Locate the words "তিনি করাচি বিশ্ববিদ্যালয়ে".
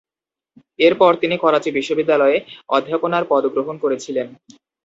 1.17-2.37